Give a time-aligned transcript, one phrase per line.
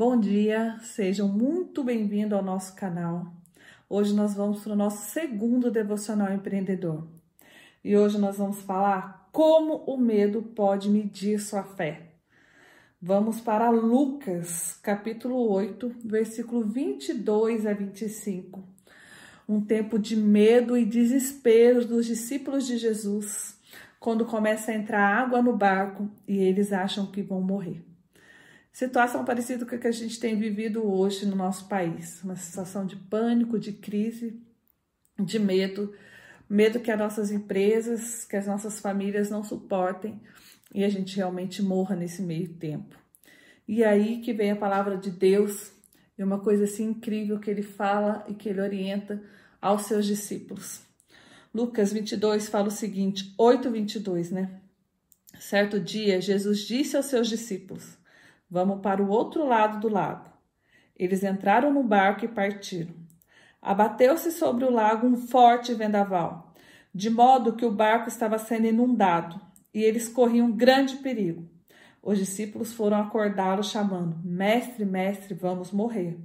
[0.00, 3.34] Bom dia, sejam muito bem-vindos ao nosso canal.
[3.88, 7.04] Hoje nós vamos para o nosso segundo devocional empreendedor.
[7.82, 12.12] E hoje nós vamos falar como o medo pode medir sua fé.
[13.02, 18.62] Vamos para Lucas, capítulo 8, versículo 22 a 25.
[19.48, 23.58] Um tempo de medo e desespero dos discípulos de Jesus,
[23.98, 27.82] quando começa a entrar água no barco e eles acham que vão morrer.
[28.78, 32.86] Situação parecida com a que a gente tem vivido hoje no nosso país, uma situação
[32.86, 34.40] de pânico, de crise,
[35.18, 35.92] de medo,
[36.48, 40.20] medo que as nossas empresas, que as nossas famílias não suportem
[40.72, 42.96] e a gente realmente morra nesse meio tempo.
[43.66, 45.72] E aí que vem a palavra de Deus,
[46.16, 49.20] é uma coisa assim incrível que ele fala e que ele orienta
[49.60, 50.82] aos seus discípulos.
[51.52, 54.60] Lucas 22 fala o seguinte, 8, 22, né?
[55.40, 57.97] Certo dia, Jesus disse aos seus discípulos:
[58.50, 60.28] Vamos para o outro lado do lago.
[60.96, 62.94] Eles entraram no barco e partiram.
[63.60, 66.52] Abateu-se sobre o lago um forte vendaval,
[66.94, 69.40] de modo que o barco estava sendo inundado
[69.74, 71.48] e eles corriam grande perigo.
[72.02, 76.18] Os discípulos foram acordá-lo, chamando: Mestre, mestre, vamos morrer.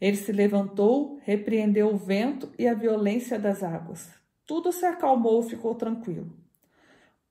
[0.00, 4.08] Ele se levantou, repreendeu o vento e a violência das águas.
[4.46, 6.32] Tudo se acalmou e ficou tranquilo.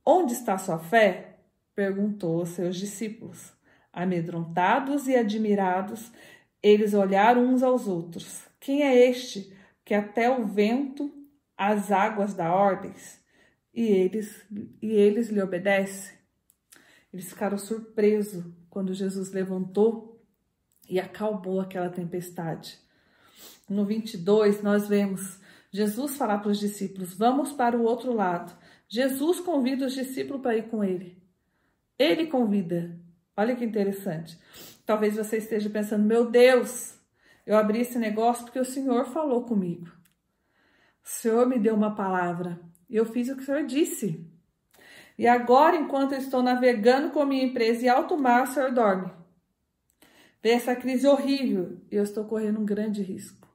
[0.06, 1.40] Onde está sua fé?
[1.74, 3.55] perguntou aos seus discípulos.
[3.96, 6.12] Amedrontados e admirados,
[6.62, 8.44] eles olharam uns aos outros.
[8.60, 11.10] Quem é este que até o vento,
[11.58, 13.24] as águas dá ordens?
[13.74, 14.46] E eles,
[14.82, 16.14] e eles lhe obedecem?
[17.14, 20.22] Eles ficaram surpresos quando Jesus levantou
[20.90, 22.78] e acalmou aquela tempestade.
[23.70, 25.40] No 22, nós vemos
[25.72, 28.54] Jesus falar para os discípulos: Vamos para o outro lado.
[28.90, 31.22] Jesus convida os discípulos para ir com ele.
[31.98, 33.00] Ele convida.
[33.38, 34.40] Olha que interessante.
[34.86, 36.98] Talvez você esteja pensando: meu Deus,
[37.46, 39.88] eu abri esse negócio porque o Senhor falou comigo.
[41.04, 42.60] O Senhor me deu uma palavra
[42.90, 44.26] e eu fiz o que o Senhor disse.
[45.18, 48.72] E agora, enquanto eu estou navegando com a minha empresa em alto mar, o Senhor
[48.72, 49.12] dorme.
[50.42, 53.48] Vê essa crise horrível e eu estou correndo um grande risco.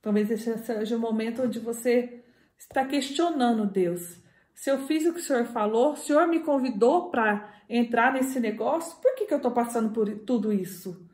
[0.00, 2.22] Talvez esse seja o momento onde você
[2.58, 4.22] está questionando Deus.
[4.54, 8.38] Se eu fiz o que o Senhor falou, o Senhor me convidou para entrar nesse
[8.38, 11.04] negócio, por que, que eu estou passando por tudo isso?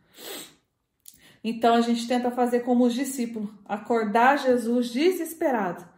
[1.42, 5.88] Então a gente tenta fazer como os discípulos, acordar Jesus desesperado,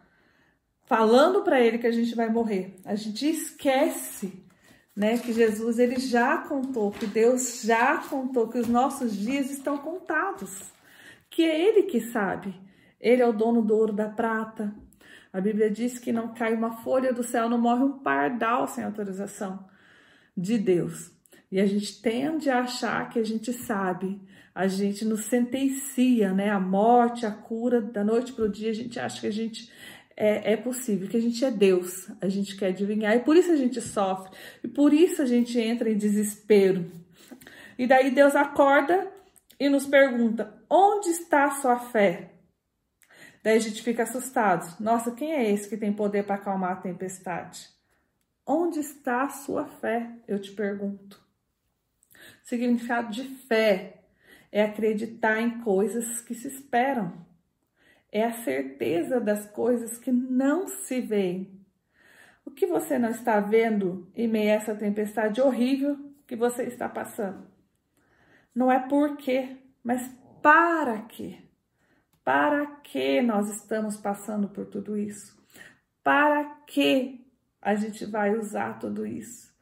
[0.85, 2.77] falando para ele que a gente vai morrer.
[2.85, 4.41] A gente esquece,
[4.95, 9.79] né, que Jesus ele já contou, que Deus já contou que os nossos dias estão
[9.79, 10.63] contados,
[11.29, 12.55] que é ele que sabe.
[13.01, 14.73] Ele é o dono do ouro da prata,
[15.33, 18.85] a Bíblia diz que não cai uma folha do céu, não morre um pardal sem
[18.85, 19.65] autorização
[20.37, 21.11] de Deus.
[21.51, 24.21] E a gente tende a achar que a gente sabe,
[24.55, 26.51] a gente nos sentencia, né?
[26.51, 29.71] A morte, a cura, da noite para o dia, a gente acha que a gente
[30.17, 33.51] é, é, possível, que a gente é Deus, a gente quer adivinhar, e por isso
[33.51, 34.31] a gente sofre,
[34.63, 36.91] e por isso a gente entra em desespero.
[37.79, 39.11] E daí Deus acorda
[39.59, 42.32] e nos pergunta: onde está a sua fé?
[43.43, 44.77] Daí a gente fica assustado.
[44.81, 47.69] Nossa, quem é esse que tem poder para acalmar a tempestade?
[48.47, 50.11] Onde está a sua fé?
[50.29, 51.21] Eu te pergunto.
[52.43, 54.03] O significado de fé
[54.51, 57.27] é acreditar em coisas que se esperam.
[58.11, 61.61] É a certeza das coisas que não se veem.
[62.45, 66.89] O que você não está vendo em meio a essa tempestade horrível que você está
[66.89, 67.47] passando?
[68.55, 70.11] Não é por quê, mas
[70.43, 71.39] para quê?
[72.25, 75.37] Para que nós estamos passando por tudo isso?
[76.05, 77.27] Para que
[77.61, 79.53] a gente vai usar tudo isso?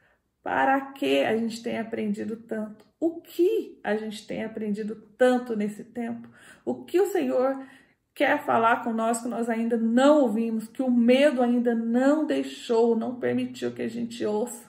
[0.42, 2.84] Para que a gente tem aprendido tanto?
[2.98, 6.28] O que a gente tem aprendido tanto nesse tempo?
[6.64, 7.64] O que o Senhor
[8.14, 12.94] quer falar com nós que nós ainda não ouvimos, que o medo ainda não deixou,
[12.94, 14.68] não permitiu que a gente ouça?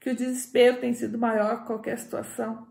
[0.00, 2.69] Que o desespero tem sido maior que qualquer situação?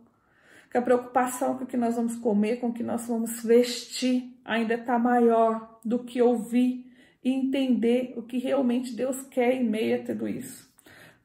[0.69, 4.39] Que a preocupação com o que nós vamos comer, com o que nós vamos vestir,
[4.45, 6.86] ainda está maior do que ouvir
[7.24, 10.69] e entender o que realmente Deus quer em meio a tudo isso.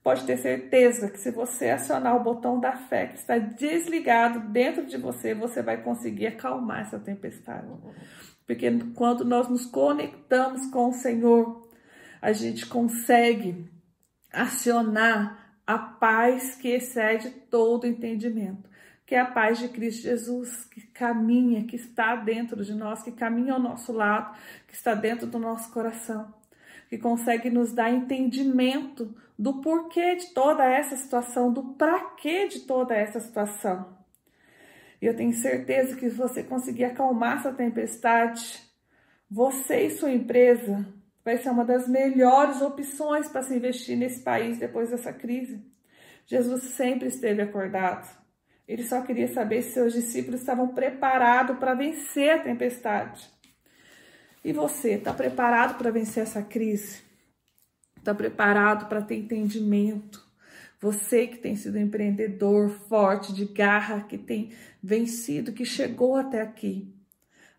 [0.03, 4.85] Pode ter certeza que se você acionar o botão da fé que está desligado dentro
[4.85, 7.67] de você, você vai conseguir acalmar essa tempestade.
[8.47, 11.69] Porque quando nós nos conectamos com o Senhor,
[12.21, 13.67] a gente consegue
[14.31, 18.74] acionar a paz que excede todo entendimento
[19.07, 23.13] que é a paz de Cristo Jesus, que caminha, que está dentro de nós, que
[23.13, 24.37] caminha ao nosso lado,
[24.67, 26.33] que está dentro do nosso coração,
[26.89, 32.61] que consegue nos dar entendimento do porquê de toda essa situação, do para quê de
[32.61, 33.95] toda essa situação.
[35.03, 38.63] E eu tenho certeza que se você conseguir acalmar essa tempestade,
[39.31, 40.87] você e sua empresa
[41.23, 45.63] vai ser uma das melhores opções para se investir nesse país depois dessa crise.
[46.27, 48.24] Jesus sempre esteve acordado.
[48.67, 53.29] Ele só queria saber se seus discípulos estavam preparados para vencer a tempestade.
[54.43, 57.03] E você, está preparado para vencer essa crise?
[57.97, 60.23] Está preparado para ter entendimento?
[60.81, 64.53] Você que tem sido empreendedor forte, de garra, que tem
[64.83, 66.95] vencido, que chegou até aqui.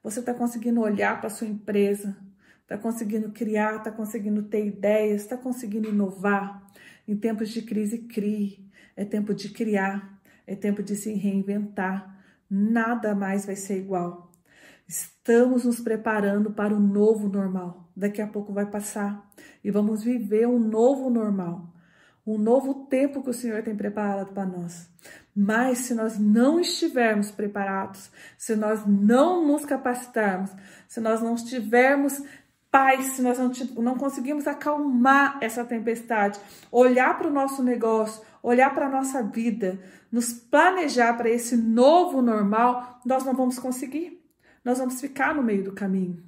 [0.04, 2.16] Você está conseguindo olhar para sua empresa,
[2.62, 6.64] está conseguindo criar, está conseguindo ter ideias, está conseguindo inovar.
[7.08, 8.70] Em tempos de crise, crie.
[8.96, 10.15] É tempo de criar,
[10.48, 12.24] é tempo de se reinventar.
[12.50, 14.32] Nada mais vai ser igual.
[14.88, 17.90] Estamos nos preparando para o novo normal.
[17.96, 19.28] Daqui a pouco vai passar
[19.64, 21.74] e vamos viver um novo normal,
[22.26, 24.90] um novo tempo que o Senhor tem preparado para nós.
[25.36, 30.52] Mas se nós não estivermos preparados, se nós não nos capacitarmos,
[30.88, 32.22] se nós não estivermos
[32.76, 33.52] paz, se nós não,
[33.84, 36.40] não conseguimos acalmar essa tempestade,
[36.72, 39.80] olhar para o nosso negócio, olhar para a nossa vida,
[40.12, 44.26] nos planejar para esse novo normal, nós não vamos conseguir
[44.66, 46.26] nós vamos ficar no meio do caminho.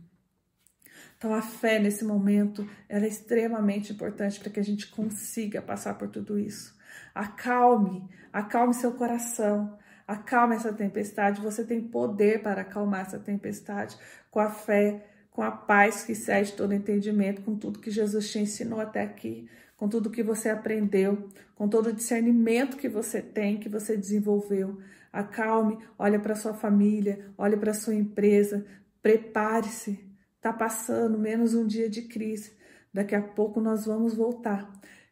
[1.18, 6.08] Então, a fé nesse momento é extremamente importante para que a gente consiga passar por
[6.10, 6.78] tudo isso.
[7.16, 9.76] Acalme, acalme seu coração,
[10.08, 11.42] acalme essa tempestade.
[11.42, 13.98] Você tem poder para acalmar essa tempestade
[14.30, 15.04] com a fé,
[15.38, 19.48] com a paz que cede todo entendimento, com tudo que Jesus te ensinou até aqui,
[19.76, 24.80] com tudo que você aprendeu, com todo o discernimento que você tem, que você desenvolveu.
[25.14, 28.66] Acalme, olha para sua família, olha para sua empresa,
[29.00, 30.04] prepare-se.
[30.38, 32.58] Está passando menos um dia de crise.
[32.92, 34.68] Daqui a pouco nós vamos voltar.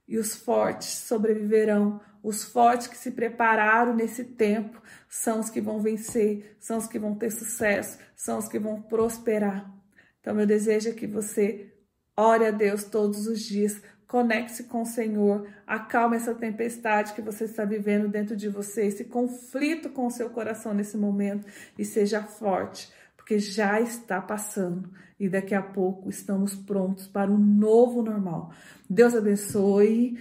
[0.08, 2.02] E os fortes sobreviverão.
[2.24, 6.98] Os fortes que se prepararam nesse tempo são os que vão vencer, são os que
[6.98, 9.85] vão ter sucesso, são os que vão prosperar.
[10.26, 11.72] Então, meu desejo é que você
[12.18, 17.46] ore a Deus todos os dias, Conecte-se com o Senhor, acalme essa tempestade que você
[17.46, 22.24] está vivendo dentro de você, esse conflito com o seu coração nesse momento e seja
[22.24, 28.52] forte, porque já está passando e daqui a pouco estamos prontos para um novo normal.
[28.90, 30.20] Deus abençoe.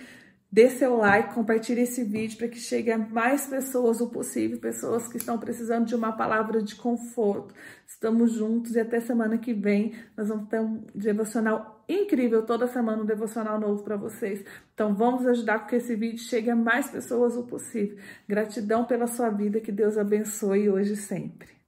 [0.55, 5.09] Dê seu like, compartilhe esse vídeo para que chegue a mais pessoas o possível, pessoas
[5.09, 7.53] que estão precisando de uma palavra de conforto.
[7.85, 13.03] Estamos juntos e até semana que vem nós vamos ter um devocional incrível, toda semana
[13.03, 14.45] um devocional novo para vocês.
[14.73, 17.99] Então vamos ajudar com que esse vídeo chegue a mais pessoas o possível.
[18.29, 21.64] Gratidão pela sua vida, que Deus abençoe hoje e sempre.